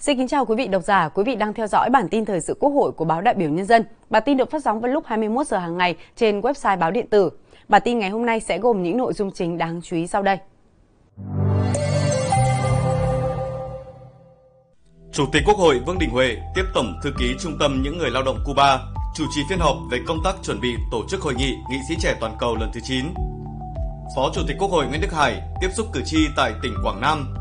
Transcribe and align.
Xin 0.00 0.18
kính 0.18 0.28
chào 0.28 0.44
quý 0.44 0.54
vị 0.58 0.68
độc 0.68 0.82
giả, 0.82 1.08
quý 1.08 1.22
vị 1.26 1.34
đang 1.34 1.54
theo 1.54 1.66
dõi 1.66 1.90
bản 1.90 2.08
tin 2.08 2.24
thời 2.24 2.40
sự 2.40 2.54
Quốc 2.60 2.70
hội 2.70 2.92
của 2.92 3.04
báo 3.04 3.20
Đại 3.20 3.34
biểu 3.34 3.50
Nhân 3.50 3.66
dân. 3.66 3.84
Bản 4.10 4.22
tin 4.26 4.36
được 4.36 4.50
phát 4.50 4.62
sóng 4.62 4.80
vào 4.80 4.92
lúc 4.92 5.04
21 5.06 5.46
giờ 5.46 5.58
hàng 5.58 5.78
ngày 5.78 5.96
trên 6.16 6.40
website 6.40 6.78
báo 6.78 6.90
điện 6.90 7.06
tử. 7.10 7.30
Bản 7.68 7.82
tin 7.84 7.98
ngày 7.98 8.10
hôm 8.10 8.26
nay 8.26 8.40
sẽ 8.40 8.58
gồm 8.58 8.82
những 8.82 8.96
nội 8.96 9.12
dung 9.12 9.30
chính 9.30 9.58
đáng 9.58 9.80
chú 9.84 9.96
ý 9.96 10.06
sau 10.06 10.22
đây. 10.22 10.38
Chủ 15.12 15.24
tịch 15.32 15.42
Quốc 15.46 15.56
hội 15.56 15.80
Vương 15.86 15.98
Đình 15.98 16.10
Huệ 16.10 16.36
tiếp 16.54 16.64
Tổng 16.74 16.94
thư 17.02 17.10
ký 17.18 17.34
Trung 17.40 17.56
tâm 17.60 17.82
những 17.82 17.98
người 17.98 18.10
lao 18.10 18.22
động 18.22 18.38
Cuba 18.46 18.78
chủ 19.14 19.24
trì 19.34 19.40
phiên 19.50 19.58
họp 19.58 19.76
về 19.90 19.98
công 20.06 20.18
tác 20.24 20.34
chuẩn 20.42 20.60
bị 20.60 20.74
tổ 20.90 21.02
chức 21.08 21.20
hội 21.20 21.34
nghị 21.34 21.54
nghị 21.70 21.78
sĩ 21.88 21.94
trẻ 22.00 22.16
toàn 22.20 22.36
cầu 22.38 22.56
lần 22.56 22.70
thứ 22.74 22.80
9. 22.84 23.04
Phó 24.16 24.30
Chủ 24.34 24.40
tịch 24.48 24.56
Quốc 24.58 24.70
hội 24.70 24.86
Nguyễn 24.86 25.00
Đức 25.00 25.12
Hải 25.12 25.42
tiếp 25.60 25.68
xúc 25.76 25.86
cử 25.92 26.02
tri 26.04 26.18
tại 26.36 26.52
tỉnh 26.62 26.74
Quảng 26.84 27.00
Nam. 27.00 27.34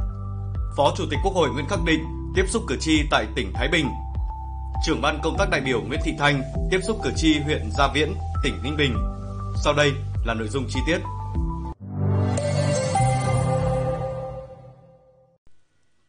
Phó 0.78 0.94
Chủ 0.98 1.04
tịch 1.10 1.20
Quốc 1.24 1.34
hội 1.34 1.50
Nguyễn 1.50 1.66
Khắc 1.70 1.80
Định 1.86 2.19
tiếp 2.36 2.44
xúc 2.48 2.64
cử 2.68 2.76
tri 2.80 3.02
tại 3.12 3.28
tỉnh 3.36 3.52
Thái 3.54 3.68
Bình. 3.68 3.86
Trưởng 4.86 5.02
ban 5.02 5.20
công 5.24 5.36
tác 5.38 5.50
đại 5.50 5.62
biểu 5.62 5.82
Nguyễn 5.82 6.00
Thị 6.06 6.14
Thanh 6.20 6.42
tiếp 6.72 6.80
xúc 6.88 7.00
cử 7.04 7.12
tri 7.16 7.40
huyện 7.40 7.62
Gia 7.78 7.88
Viễn, 7.94 8.14
tỉnh 8.44 8.54
Ninh 8.64 8.78
Bình. 8.78 8.94
Sau 9.64 9.74
đây 9.74 9.92
là 10.26 10.34
nội 10.34 10.48
dung 10.48 10.66
chi 10.70 10.80
tiết. 10.88 10.98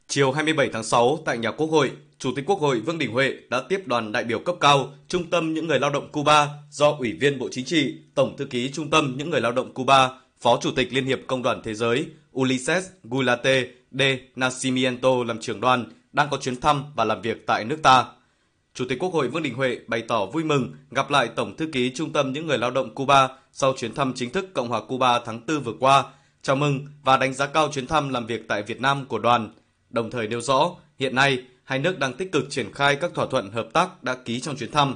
Chiều 0.09 0.33
27 0.33 0.71
tháng 0.73 0.85
6 0.85 1.19
tại 1.25 1.39
nhà 1.39 1.51
Quốc 1.51 1.67
hội, 1.67 1.91
Chủ 2.19 2.31
tịch 2.37 2.45
Quốc 2.47 2.61
hội 2.61 2.81
Vương 2.81 2.99
Đình 2.99 3.13
Huệ 3.13 3.35
đã 3.51 3.63
tiếp 3.69 3.83
đoàn 3.87 4.13
đại 4.13 4.25
biểu 4.25 4.39
cấp 4.39 4.55
cao 4.61 4.93
Trung 5.09 5.31
tâm 5.31 5.55
những 5.55 5.67
người 5.67 5.81
lao 5.81 5.91
động 5.91 6.13
Cuba 6.13 6.49
do 6.71 6.91
Ủy 6.91 7.13
viên 7.13 7.39
Bộ 7.39 7.49
Chính 7.53 7.65
trị, 7.65 7.95
Tổng 8.15 8.37
thư 8.37 8.45
ký 8.45 8.71
Trung 8.73 8.91
tâm 8.91 9.15
những 9.19 9.31
người 9.31 9.41
lao 9.41 9.53
động 9.53 9.75
Cuba, 9.75 10.09
Phó 10.41 10.59
Chủ 10.63 10.71
tịch 10.77 10.93
Liên 10.93 11.07
hiệp 11.07 11.19
Công 11.27 11.43
đoàn 11.43 11.61
Thế 11.65 11.75
giới 11.75 12.07
Ulises 12.39 12.85
Gulate 13.05 13.67
de 13.91 14.19
Nascimento 14.37 15.25
làm 15.27 15.41
trưởng 15.41 15.61
đoàn 15.61 15.85
đang 16.13 16.29
có 16.31 16.37
chuyến 16.37 16.61
thăm 16.61 16.85
và 16.95 17.05
làm 17.05 17.23
việc 17.23 17.47
tại 17.47 17.65
nước 17.65 17.79
ta. 17.83 18.05
Chủ 18.75 18.85
tịch 18.89 18.99
Quốc 18.99 19.13
hội 19.13 19.29
Vương 19.29 19.43
Đình 19.43 19.55
Huệ 19.55 19.79
bày 19.87 20.03
tỏ 20.09 20.27
vui 20.27 20.45
mừng 20.45 20.75
gặp 20.91 21.11
lại 21.11 21.29
Tổng 21.37 21.57
thư 21.57 21.67
ký 21.73 21.93
Trung 21.95 22.13
tâm 22.13 22.33
những 22.33 22.47
người 22.47 22.59
lao 22.59 22.71
động 22.71 22.95
Cuba 22.95 23.29
sau 23.53 23.75
chuyến 23.77 23.95
thăm 23.95 24.13
chính 24.17 24.31
thức 24.31 24.55
Cộng 24.55 24.69
hòa 24.69 24.81
Cuba 24.89 25.21
tháng 25.25 25.47
4 25.47 25.61
vừa 25.61 25.75
qua, 25.81 26.05
chào 26.43 26.57
mừng 26.57 26.87
và 27.03 27.17
đánh 27.17 27.35
giá 27.35 27.47
cao 27.47 27.69
chuyến 27.73 27.87
thăm 27.87 28.09
làm 28.09 28.27
việc 28.27 28.49
tại 28.49 28.63
Việt 28.63 28.81
Nam 28.81 29.07
của 29.07 29.19
đoàn, 29.19 29.53
đồng 29.91 30.11
thời 30.11 30.29
nêu 30.29 30.41
rõ 30.41 30.71
hiện 30.99 31.15
nay 31.15 31.45
hai 31.65 31.79
nước 31.79 31.99
đang 31.99 32.15
tích 32.15 32.33
cực 32.33 32.51
triển 32.51 32.73
khai 32.75 32.97
các 32.97 33.11
thỏa 33.15 33.27
thuận 33.27 33.53
hợp 33.53 33.69
tác 33.73 34.03
đã 34.03 34.15
ký 34.25 34.41
trong 34.41 34.57
chuyến 34.57 34.73
thăm. 34.73 34.95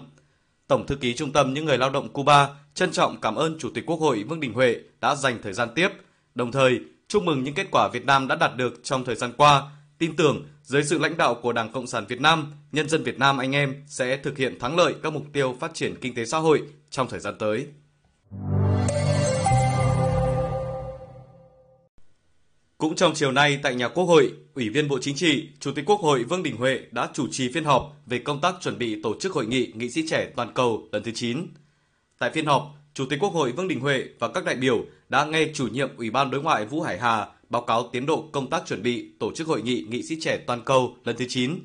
Tổng 0.69 0.87
thư 0.87 0.97
ký 0.97 1.15
Trung 1.15 1.33
tâm 1.33 1.55
những 1.55 1.65
người 1.65 1.79
lao 1.79 1.91
động 1.91 2.09
Cuba 2.09 2.49
trân 2.75 2.93
trọng 2.93 3.21
cảm 3.21 3.35
ơn 3.35 3.59
Chủ 3.59 3.71
tịch 3.75 3.87
Quốc 3.87 4.01
hội 4.01 4.23
Vương 4.23 4.41
Đình 4.41 4.53
Huệ 4.53 4.77
đã 5.01 5.15
dành 5.15 5.39
thời 5.43 5.53
gian 5.53 5.69
tiếp, 5.75 5.89
đồng 6.35 6.53
thời 6.53 6.81
chúc 7.09 7.23
mừng 7.23 7.45
những 7.45 7.55
kết 7.55 7.67
quả 7.71 7.89
Việt 7.89 8.05
Nam 8.05 8.29
đã 8.29 8.35
đạt 8.35 8.57
được 8.57 8.81
trong 8.83 9.05
thời 9.05 9.15
gian 9.15 9.33
qua, 9.37 9.63
tin 9.99 10.17
tưởng 10.17 10.47
dưới 10.63 10.85
sự 10.85 10.99
lãnh 10.99 11.17
đạo 11.17 11.35
của 11.35 11.53
Đảng 11.53 11.73
Cộng 11.73 11.87
sản 11.87 12.05
Việt 12.09 12.21
Nam, 12.21 12.53
nhân 12.73 12.89
dân 12.89 13.03
Việt 13.03 13.19
Nam 13.19 13.39
anh 13.39 13.53
em 13.53 13.85
sẽ 13.87 14.17
thực 14.17 14.39
hiện 14.39 14.59
thắng 14.59 14.77
lợi 14.77 14.95
các 15.03 15.13
mục 15.13 15.25
tiêu 15.33 15.57
phát 15.61 15.75
triển 15.75 15.95
kinh 16.01 16.15
tế 16.15 16.25
xã 16.25 16.39
hội 16.39 16.63
trong 16.91 17.09
thời 17.09 17.21
gian 17.21 17.35
tới. 17.39 17.67
Cũng 22.79 22.95
trong 22.95 23.15
chiều 23.15 23.33
nay 23.33 23.61
tại 23.63 23.75
nhà 23.75 23.89
Quốc 23.89 24.05
hội, 24.05 24.33
Ủy 24.55 24.69
viên 24.69 24.89
Bộ 24.89 24.99
Chính 25.01 25.17
trị, 25.17 25.49
Chủ 25.61 25.73
tịch 25.73 25.85
Quốc 25.87 26.01
hội 26.01 26.25
Vương 26.25 26.43
Đình 26.43 26.57
Huệ 26.57 26.81
đã 26.91 27.09
chủ 27.15 27.27
trì 27.31 27.53
phiên 27.53 27.65
họp 27.65 27.97
về 28.07 28.19
công 28.19 28.41
tác 28.41 28.55
chuẩn 28.61 28.79
bị 28.79 29.03
tổ 29.03 29.15
chức 29.21 29.33
hội 29.33 29.47
nghị 29.47 29.73
nghị 29.75 29.91
sĩ 29.91 30.09
trẻ 30.09 30.31
toàn 30.37 30.55
cầu 30.55 30.89
lần 30.93 31.03
thứ 31.03 31.11
9. 31.15 31.47
Tại 32.19 32.31
phiên 32.31 32.47
họp, 32.47 32.75
Chủ 32.95 33.07
tịch 33.11 33.19
Quốc 33.21 33.33
hội 33.33 33.53
Vương 33.53 33.69
Đình 33.69 33.81
Huệ 33.81 34.05
và 34.19 34.29
các 34.29 34.45
đại 34.45 34.55
biểu 34.55 34.85
đã 35.09 35.25
nghe 35.25 35.49
chủ 35.55 35.69
nhiệm 35.69 35.97
Ủy 35.97 36.11
ban 36.11 36.31
Đối 36.31 36.43
ngoại 36.43 36.67
Vũ 36.67 36.81
Hải 36.81 36.99
Hà 36.99 37.27
báo 37.49 37.63
cáo 37.63 37.89
tiến 37.93 38.07
độ 38.07 38.29
công 38.33 38.51
tác 38.51 38.67
chuẩn 38.67 38.83
bị 38.83 39.13
tổ 39.19 39.33
chức 39.33 39.47
hội 39.47 39.63
nghị 39.63 39.85
nghị 39.89 40.03
sĩ 40.03 40.21
trẻ 40.21 40.39
toàn 40.47 40.61
cầu 40.65 40.97
lần 41.05 41.17
thứ 41.17 41.25
9. 41.29 41.59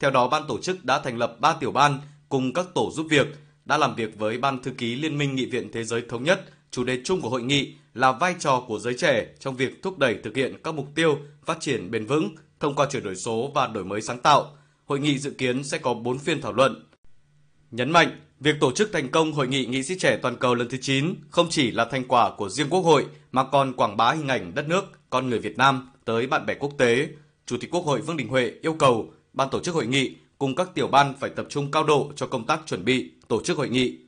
Theo 0.00 0.10
đó, 0.10 0.28
ban 0.28 0.42
tổ 0.48 0.58
chức 0.58 0.84
đã 0.84 0.98
thành 0.98 1.18
lập 1.18 1.36
3 1.40 1.52
tiểu 1.52 1.72
ban 1.72 2.00
cùng 2.28 2.52
các 2.52 2.66
tổ 2.74 2.90
giúp 2.94 3.06
việc, 3.10 3.26
đã 3.64 3.78
làm 3.78 3.94
việc 3.94 4.18
với 4.18 4.38
Ban 4.38 4.62
thư 4.62 4.70
ký 4.70 4.94
Liên 4.94 5.18
minh 5.18 5.34
Nghị 5.34 5.46
viện 5.46 5.72
Thế 5.72 5.84
giới 5.84 6.02
Thống 6.08 6.24
nhất. 6.24 6.44
Chủ 6.70 6.84
đề 6.84 7.00
chung 7.04 7.20
của 7.20 7.28
hội 7.28 7.42
nghị 7.42 7.74
là 7.94 8.12
vai 8.12 8.34
trò 8.38 8.64
của 8.68 8.78
giới 8.78 8.94
trẻ 8.94 9.26
trong 9.38 9.56
việc 9.56 9.82
thúc 9.82 9.98
đẩy 9.98 10.14
thực 10.22 10.36
hiện 10.36 10.56
các 10.64 10.74
mục 10.74 10.88
tiêu 10.94 11.18
phát 11.44 11.60
triển 11.60 11.90
bền 11.90 12.06
vững 12.06 12.34
thông 12.60 12.74
qua 12.74 12.86
chuyển 12.90 13.02
đổi 13.02 13.16
số 13.16 13.50
và 13.54 13.66
đổi 13.66 13.84
mới 13.84 14.00
sáng 14.00 14.20
tạo. 14.20 14.56
Hội 14.84 15.00
nghị 15.00 15.18
dự 15.18 15.30
kiến 15.30 15.64
sẽ 15.64 15.78
có 15.78 15.94
4 15.94 16.18
phiên 16.18 16.40
thảo 16.40 16.52
luận. 16.52 16.86
Nhấn 17.70 17.90
mạnh, 17.90 18.20
việc 18.40 18.56
tổ 18.60 18.72
chức 18.72 18.90
thành 18.92 19.08
công 19.08 19.32
Hội 19.32 19.48
nghị 19.48 19.66
nghị 19.66 19.82
sĩ 19.82 19.98
trẻ 19.98 20.18
toàn 20.22 20.36
cầu 20.36 20.54
lần 20.54 20.68
thứ 20.68 20.78
9 20.80 21.14
không 21.30 21.46
chỉ 21.50 21.70
là 21.70 21.84
thành 21.84 22.04
quả 22.08 22.30
của 22.36 22.48
riêng 22.48 22.68
Quốc 22.70 22.80
hội 22.80 23.06
mà 23.32 23.44
còn 23.44 23.72
quảng 23.72 23.96
bá 23.96 24.12
hình 24.12 24.28
ảnh 24.28 24.54
đất 24.54 24.68
nước, 24.68 24.95
con 25.10 25.30
người 25.30 25.38
Việt 25.38 25.58
Nam 25.58 25.90
tới 26.04 26.26
bạn 26.26 26.46
bè 26.46 26.54
quốc 26.54 26.72
tế. 26.78 27.08
Chủ 27.46 27.56
tịch 27.60 27.70
Quốc 27.70 27.84
hội 27.84 28.00
Vương 28.00 28.16
Đình 28.16 28.28
Huệ 28.28 28.52
yêu 28.62 28.72
cầu 28.72 29.12
ban 29.32 29.50
tổ 29.50 29.60
chức 29.60 29.74
hội 29.74 29.86
nghị 29.86 30.16
cùng 30.38 30.54
các 30.54 30.74
tiểu 30.74 30.88
ban 30.88 31.14
phải 31.20 31.30
tập 31.30 31.46
trung 31.48 31.70
cao 31.70 31.84
độ 31.84 32.12
cho 32.16 32.26
công 32.26 32.46
tác 32.46 32.60
chuẩn 32.66 32.84
bị 32.84 33.10
tổ 33.28 33.42
chức 33.42 33.56
hội 33.56 33.68
nghị. 33.68 33.98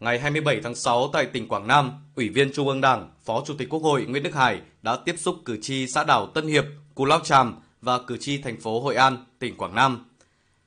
Ngày 0.00 0.18
27 0.18 0.60
tháng 0.62 0.74
6 0.74 1.10
tại 1.12 1.26
tỉnh 1.26 1.48
Quảng 1.48 1.66
Nam, 1.66 1.92
Ủy 2.16 2.28
viên 2.28 2.52
Trung 2.52 2.68
ương 2.68 2.80
Đảng, 2.80 3.10
Phó 3.24 3.42
Chủ 3.46 3.54
tịch 3.58 3.68
Quốc 3.68 3.82
hội 3.82 4.04
Nguyễn 4.04 4.22
Đức 4.22 4.34
Hải 4.34 4.60
đã 4.82 4.96
tiếp 4.96 5.14
xúc 5.18 5.36
cử 5.44 5.58
tri 5.62 5.86
xã 5.86 6.04
đảo 6.04 6.26
Tân 6.26 6.46
Hiệp, 6.46 6.64
Cù 6.94 7.04
Lao 7.04 7.20
Tràm 7.20 7.56
và 7.80 7.98
cử 8.06 8.16
tri 8.16 8.38
thành 8.38 8.60
phố 8.60 8.80
Hội 8.80 8.94
An, 8.94 9.24
tỉnh 9.38 9.56
Quảng 9.56 9.74
Nam. 9.74 10.06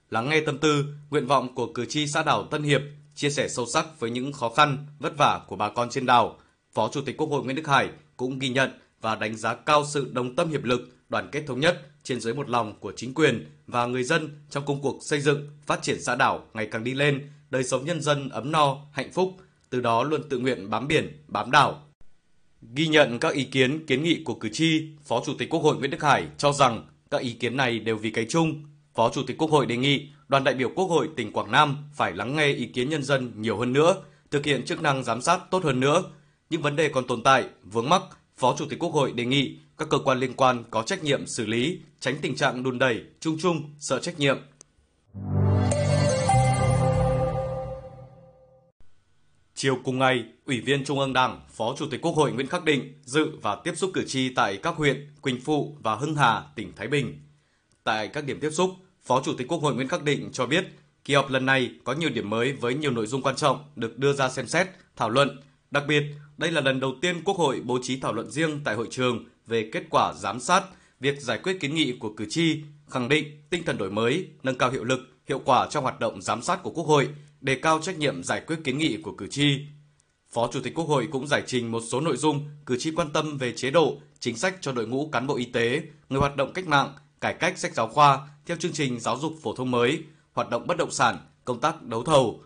Lắng 0.09 0.29
nghe 0.29 0.41
tâm 0.41 0.57
tư, 0.57 0.85
nguyện 1.09 1.27
vọng 1.27 1.55
của 1.55 1.73
cử 1.73 1.85
tri 1.85 2.07
xã 2.07 2.23
đảo 2.23 2.43
Tân 2.43 2.63
Hiệp, 2.63 2.81
chia 3.15 3.29
sẻ 3.29 3.49
sâu 3.49 3.65
sắc 3.65 3.99
với 3.99 4.09
những 4.09 4.33
khó 4.33 4.49
khăn, 4.49 4.87
vất 4.99 5.17
vả 5.17 5.41
của 5.47 5.55
bà 5.55 5.69
con 5.69 5.89
trên 5.89 6.05
đảo, 6.05 6.39
Phó 6.73 6.89
Chủ 6.93 7.01
tịch 7.01 7.17
Quốc 7.17 7.27
hội 7.27 7.43
Nguyễn 7.43 7.55
Đức 7.55 7.67
Hải 7.67 7.89
cũng 8.17 8.39
ghi 8.39 8.49
nhận 8.49 8.71
và 9.01 9.15
đánh 9.15 9.35
giá 9.35 9.55
cao 9.55 9.85
sự 9.85 10.09
đồng 10.13 10.35
tâm 10.35 10.49
hiệp 10.49 10.63
lực, 10.63 10.81
đoàn 11.09 11.29
kết 11.31 11.43
thống 11.47 11.59
nhất 11.59 11.81
trên 12.03 12.19
dưới 12.19 12.33
một 12.33 12.49
lòng 12.49 12.79
của 12.79 12.93
chính 12.95 13.13
quyền 13.13 13.49
và 13.67 13.85
người 13.85 14.03
dân 14.03 14.29
trong 14.49 14.65
công 14.65 14.81
cuộc 14.81 14.99
xây 15.01 15.21
dựng, 15.21 15.49
phát 15.65 15.81
triển 15.81 16.01
xã 16.01 16.15
đảo 16.15 16.45
ngày 16.53 16.65
càng 16.71 16.83
đi 16.83 16.93
lên, 16.93 17.29
đời 17.49 17.63
sống 17.63 17.85
nhân 17.85 18.01
dân 18.01 18.29
ấm 18.29 18.51
no, 18.51 18.77
hạnh 18.91 19.11
phúc, 19.11 19.37
từ 19.69 19.81
đó 19.81 20.03
luôn 20.03 20.21
tự 20.29 20.39
nguyện 20.39 20.69
bám 20.69 20.87
biển, 20.87 21.23
bám 21.27 21.51
đảo. 21.51 21.83
Ghi 22.75 22.87
nhận 22.87 23.19
các 23.19 23.33
ý 23.33 23.43
kiến, 23.43 23.85
kiến 23.85 24.03
nghị 24.03 24.23
của 24.23 24.33
cử 24.33 24.49
tri, 24.49 24.87
Phó 25.03 25.23
Chủ 25.25 25.33
tịch 25.37 25.49
Quốc 25.49 25.59
hội 25.59 25.77
Nguyễn 25.77 25.91
Đức 25.91 26.03
Hải 26.03 26.27
cho 26.37 26.51
rằng 26.51 26.87
các 27.11 27.21
ý 27.21 27.33
kiến 27.33 27.57
này 27.57 27.79
đều 27.79 27.97
vì 27.97 28.11
cái 28.11 28.25
chung. 28.29 28.63
Phó 28.93 29.09
Chủ 29.09 29.23
tịch 29.27 29.37
Quốc 29.37 29.51
hội 29.51 29.65
đề 29.65 29.77
nghị 29.77 30.07
đoàn 30.33 30.43
đại 30.43 30.53
biểu 30.53 30.69
Quốc 30.75 30.85
hội 30.85 31.09
tỉnh 31.15 31.31
Quảng 31.31 31.51
Nam 31.51 31.77
phải 31.93 32.13
lắng 32.13 32.35
nghe 32.35 32.47
ý 32.47 32.65
kiến 32.65 32.89
nhân 32.89 33.03
dân 33.03 33.31
nhiều 33.41 33.57
hơn 33.57 33.73
nữa, 33.73 33.95
thực 34.31 34.45
hiện 34.45 34.65
chức 34.65 34.81
năng 34.81 35.03
giám 35.03 35.21
sát 35.21 35.39
tốt 35.51 35.63
hơn 35.63 35.79
nữa. 35.79 36.03
Những 36.49 36.61
vấn 36.61 36.75
đề 36.75 36.89
còn 36.89 37.07
tồn 37.07 37.23
tại, 37.23 37.45
vướng 37.63 37.89
mắc, 37.89 38.01
Phó 38.37 38.55
Chủ 38.57 38.65
tịch 38.69 38.79
Quốc 38.79 38.89
hội 38.89 39.11
đề 39.11 39.25
nghị 39.25 39.57
các 39.77 39.89
cơ 39.89 39.97
quan 39.97 40.19
liên 40.19 40.33
quan 40.33 40.63
có 40.71 40.83
trách 40.83 41.03
nhiệm 41.03 41.27
xử 41.27 41.45
lý, 41.45 41.79
tránh 41.99 42.15
tình 42.21 42.35
trạng 42.35 42.63
đùn 42.63 42.79
đẩy, 42.79 43.03
chung 43.19 43.37
chung, 43.41 43.69
sợ 43.79 43.99
trách 43.99 44.19
nhiệm. 44.19 44.37
Chiều 49.55 49.77
cùng 49.83 49.99
ngày, 49.99 50.23
Ủy 50.45 50.61
viên 50.61 50.85
Trung 50.85 50.99
ương 50.99 51.13
Đảng, 51.13 51.41
Phó 51.49 51.75
Chủ 51.77 51.85
tịch 51.91 52.01
Quốc 52.01 52.15
hội 52.15 52.31
Nguyễn 52.31 52.47
Khắc 52.47 52.63
Định 52.63 52.93
dự 53.03 53.27
và 53.41 53.55
tiếp 53.63 53.73
xúc 53.75 53.91
cử 53.93 54.03
tri 54.07 54.33
tại 54.33 54.57
các 54.57 54.75
huyện 54.75 55.07
Quỳnh 55.21 55.41
Phụ 55.41 55.77
và 55.79 55.95
Hưng 55.95 56.15
Hà, 56.15 56.43
tỉnh 56.55 56.73
Thái 56.75 56.87
Bình. 56.87 57.19
Tại 57.83 58.07
các 58.07 58.25
điểm 58.25 58.39
tiếp 58.39 58.49
xúc, 58.51 58.69
Phó 59.03 59.21
Chủ 59.25 59.33
tịch 59.33 59.47
Quốc 59.47 59.61
hội 59.61 59.75
Nguyễn 59.75 59.87
Khắc 59.87 60.03
Định 60.03 60.29
cho 60.33 60.45
biết 60.45 60.65
kỳ 61.05 61.13
họp 61.13 61.29
lần 61.29 61.45
này 61.45 61.71
có 61.83 61.93
nhiều 61.93 62.09
điểm 62.09 62.29
mới 62.29 62.53
với 62.53 62.73
nhiều 62.73 62.91
nội 62.91 63.07
dung 63.07 63.21
quan 63.21 63.35
trọng 63.35 63.63
được 63.75 63.97
đưa 63.97 64.13
ra 64.13 64.29
xem 64.29 64.47
xét, 64.47 64.67
thảo 64.95 65.09
luận. 65.09 65.41
Đặc 65.71 65.83
biệt, 65.87 66.03
đây 66.37 66.51
là 66.51 66.61
lần 66.61 66.79
đầu 66.79 66.95
tiên 67.01 67.21
Quốc 67.25 67.37
hội 67.37 67.61
bố 67.63 67.79
trí 67.81 67.99
thảo 67.99 68.13
luận 68.13 68.31
riêng 68.31 68.61
tại 68.63 68.75
hội 68.75 68.87
trường 68.91 69.25
về 69.47 69.69
kết 69.73 69.83
quả 69.89 70.13
giám 70.13 70.39
sát, 70.39 70.63
việc 70.99 71.21
giải 71.21 71.39
quyết 71.43 71.57
kiến 71.59 71.75
nghị 71.75 71.97
của 71.99 72.13
cử 72.17 72.25
tri, 72.29 72.61
khẳng 72.89 73.09
định 73.09 73.25
tinh 73.49 73.63
thần 73.63 73.77
đổi 73.77 73.91
mới, 73.91 74.27
nâng 74.43 74.57
cao 74.57 74.71
hiệu 74.71 74.83
lực, 74.83 74.99
hiệu 75.27 75.41
quả 75.45 75.67
trong 75.69 75.83
hoạt 75.83 75.99
động 75.99 76.21
giám 76.21 76.41
sát 76.41 76.63
của 76.63 76.71
Quốc 76.71 76.87
hội, 76.87 77.07
đề 77.41 77.55
cao 77.55 77.79
trách 77.81 77.97
nhiệm 77.97 78.23
giải 78.23 78.41
quyết 78.47 78.57
kiến 78.63 78.77
nghị 78.77 78.97
của 78.97 79.11
cử 79.11 79.27
tri. 79.27 79.57
Phó 80.29 80.49
Chủ 80.53 80.59
tịch 80.59 80.73
Quốc 80.75 80.87
hội 80.87 81.07
cũng 81.11 81.27
giải 81.27 81.43
trình 81.45 81.71
một 81.71 81.81
số 81.91 82.01
nội 82.01 82.17
dung 82.17 82.49
cử 82.65 82.77
tri 82.79 82.91
quan 82.91 83.13
tâm 83.13 83.37
về 83.37 83.53
chế 83.55 83.71
độ, 83.71 83.97
chính 84.19 84.37
sách 84.37 84.55
cho 84.61 84.71
đội 84.71 84.87
ngũ 84.87 85.09
cán 85.11 85.27
bộ 85.27 85.35
y 85.35 85.45
tế, 85.45 85.81
người 86.09 86.19
hoạt 86.19 86.35
động 86.35 86.53
cách 86.53 86.67
mạng, 86.67 86.93
cải 87.23 87.33
cách 87.33 87.57
sách 87.57 87.73
giáo 87.73 87.87
khoa 87.87 88.27
theo 88.45 88.57
chương 88.57 88.73
trình 88.73 88.99
giáo 88.99 89.17
dục 89.17 89.33
phổ 89.41 89.55
thông 89.55 89.71
mới, 89.71 90.03
hoạt 90.33 90.49
động 90.49 90.67
bất 90.67 90.77
động 90.77 90.91
sản, 90.91 91.17
công 91.45 91.59
tác 91.59 91.83
đấu 91.83 92.03
thầu. 92.03 92.43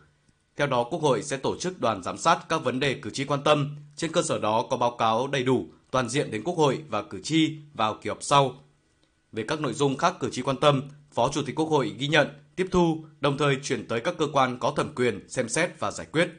Theo 0.56 0.68
đó, 0.68 0.84
Quốc 0.84 1.02
hội 1.02 1.24
sẽ 1.24 1.38
tổ 1.38 1.58
chức 1.58 1.82
đoàn 1.82 2.04
giám 2.04 2.18
sát 2.18 2.40
các 2.50 2.64
vấn 2.64 2.80
đề 2.80 2.94
cử 2.94 3.10
tri 3.10 3.26
quan 3.26 3.44
tâm, 3.44 3.78
trên 3.96 4.12
cơ 4.12 4.22
sở 4.22 4.40
đó 4.40 4.66
có 4.70 4.78
báo 4.78 4.96
cáo 4.98 5.28
đầy 5.28 5.44
đủ, 5.44 5.66
toàn 5.92 6.10
diện 6.10 6.32
đến 6.32 6.44
Quốc 6.44 6.58
hội 6.58 6.84
và 6.90 7.04
cử 7.04 7.22
tri 7.24 7.58
vào 7.74 7.98
kỳ 8.02 8.10
họp 8.10 8.24
sau. 8.24 8.56
Về 9.32 9.44
các 9.48 9.62
nội 9.62 9.74
dung 9.74 9.98
khác 9.98 10.16
cử 10.20 10.30
tri 10.32 10.42
quan 10.42 10.58
tâm, 10.58 10.90
Phó 11.12 11.30
Chủ 11.34 11.42
tịch 11.46 11.56
Quốc 11.56 11.70
hội 11.70 11.96
ghi 11.98 12.08
nhận, 12.08 12.28
tiếp 12.56 12.68
thu, 12.72 13.06
đồng 13.20 13.38
thời 13.38 13.56
chuyển 13.64 13.88
tới 13.88 14.00
các 14.00 14.16
cơ 14.18 14.28
quan 14.34 14.60
có 14.60 14.74
thẩm 14.76 14.96
quyền 14.96 15.30
xem 15.30 15.50
xét 15.50 15.80
và 15.80 15.92
giải 15.92 16.08
quyết. 16.12 16.30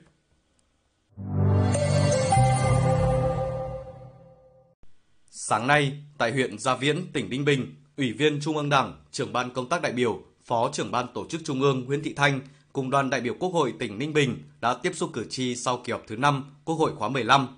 Sáng 5.31 5.67
nay, 5.67 6.03
tại 6.19 6.33
huyện 6.33 6.59
Gia 6.59 6.77
Viễn, 6.77 7.13
tỉnh 7.13 7.31
Ninh 7.31 7.45
Bình, 7.45 7.75
Ủy 7.99 8.13
viên 8.13 8.41
Trung 8.41 8.57
ương 8.57 8.69
Đảng, 8.69 8.93
trưởng 9.11 9.33
ban 9.33 9.51
công 9.51 9.69
tác 9.69 9.83
đại 9.83 9.93
biểu, 9.93 10.23
Phó 10.45 10.71
trưởng 10.73 10.91
ban 10.91 11.07
tổ 11.15 11.27
chức 11.29 11.41
Trung 11.45 11.63
ương 11.63 11.85
Nguyễn 11.85 12.03
Thị 12.03 12.13
Thanh 12.15 12.41
cùng 12.73 12.91
đoàn 12.91 13.11
đại 13.11 13.21
biểu 13.21 13.35
Quốc 13.41 13.49
hội 13.49 13.75
tỉnh 13.79 13.99
Ninh 13.99 14.13
Bình 14.13 14.43
đã 14.61 14.75
tiếp 14.75 14.93
xúc 14.95 15.11
cử 15.13 15.27
tri 15.31 15.57
sau 15.57 15.81
kỳ 15.85 15.93
họp 15.93 16.03
thứ 16.07 16.17
5 16.17 16.45
Quốc 16.65 16.75
hội 16.75 16.93
khóa 16.97 17.09
15. 17.09 17.49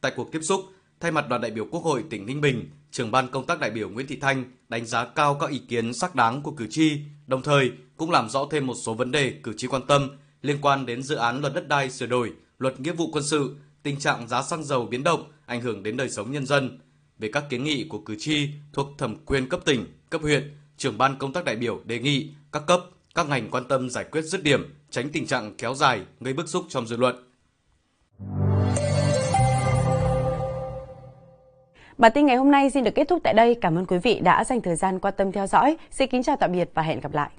Tại 0.00 0.12
cuộc 0.16 0.32
tiếp 0.32 0.40
xúc, 0.42 0.64
thay 1.00 1.10
mặt 1.10 1.28
đoàn 1.28 1.42
đại 1.42 1.50
biểu 1.50 1.66
Quốc 1.70 1.84
hội 1.84 2.04
tỉnh 2.10 2.26
Ninh 2.26 2.40
Bình, 2.40 2.70
trưởng 2.90 3.10
ban 3.10 3.28
công 3.28 3.46
tác 3.46 3.60
đại 3.60 3.70
biểu 3.70 3.88
Nguyễn 3.88 4.06
Thị 4.06 4.16
Thanh 4.16 4.44
đánh 4.68 4.86
giá 4.86 5.04
cao 5.04 5.34
các 5.40 5.50
ý 5.50 5.58
kiến 5.58 5.94
xác 5.94 6.14
đáng 6.14 6.42
của 6.42 6.52
cử 6.52 6.66
tri, 6.70 6.98
đồng 7.26 7.42
thời 7.42 7.70
cũng 7.96 8.10
làm 8.10 8.28
rõ 8.28 8.46
thêm 8.50 8.66
một 8.66 8.74
số 8.74 8.94
vấn 8.94 9.10
đề 9.10 9.34
cử 9.42 9.52
tri 9.56 9.66
quan 9.66 9.82
tâm 9.86 10.10
liên 10.42 10.58
quan 10.62 10.86
đến 10.86 11.02
dự 11.02 11.16
án 11.16 11.40
luật 11.40 11.54
đất 11.54 11.68
đai 11.68 11.90
sửa 11.90 12.06
đổi, 12.06 12.32
luật 12.58 12.80
nghĩa 12.80 12.92
vụ 12.92 13.10
quân 13.12 13.24
sự, 13.24 13.56
tình 13.82 13.98
trạng 13.98 14.28
giá 14.28 14.42
xăng 14.42 14.64
dầu 14.64 14.86
biến 14.86 15.02
động 15.02 15.24
ảnh 15.46 15.60
hưởng 15.60 15.82
đến 15.82 15.96
đời 15.96 16.10
sống 16.10 16.32
nhân 16.32 16.46
dân. 16.46 16.78
Về 17.18 17.28
các 17.32 17.44
kiến 17.50 17.64
nghị 17.64 17.86
của 17.88 17.98
cử 17.98 18.16
tri 18.18 18.48
thuộc 18.72 18.86
thẩm 18.98 19.16
quyền 19.26 19.48
cấp 19.48 19.60
tỉnh, 19.64 19.86
cấp 20.10 20.20
huyện, 20.22 20.56
trưởng 20.76 20.98
ban 20.98 21.18
công 21.18 21.32
tác 21.32 21.44
đại 21.44 21.56
biểu 21.56 21.80
đề 21.84 21.98
nghị 21.98 22.30
các 22.52 22.62
cấp, 22.66 22.80
các 23.14 23.28
ngành 23.28 23.50
quan 23.50 23.64
tâm 23.68 23.90
giải 23.90 24.04
quyết 24.04 24.22
dứt 24.22 24.42
điểm, 24.42 24.74
tránh 24.90 25.08
tình 25.12 25.26
trạng 25.26 25.54
kéo 25.58 25.74
dài 25.74 26.00
gây 26.20 26.34
bức 26.34 26.48
xúc 26.48 26.64
trong 26.68 26.86
dư 26.86 26.96
luận. 26.96 27.16
Bản 31.98 32.12
tin 32.14 32.26
ngày 32.26 32.36
hôm 32.36 32.50
nay 32.50 32.70
xin 32.70 32.84
được 32.84 32.94
kết 32.94 33.08
thúc 33.08 33.20
tại 33.24 33.34
đây. 33.34 33.54
Cảm 33.60 33.78
ơn 33.78 33.86
quý 33.86 33.98
vị 33.98 34.20
đã 34.20 34.44
dành 34.44 34.60
thời 34.60 34.76
gian 34.76 34.98
quan 35.00 35.14
tâm 35.16 35.32
theo 35.32 35.46
dõi. 35.46 35.76
Xin 35.90 36.08
kính 36.10 36.22
chào 36.22 36.36
tạm 36.40 36.52
biệt 36.52 36.70
và 36.74 36.82
hẹn 36.82 37.00
gặp 37.00 37.14
lại. 37.14 37.30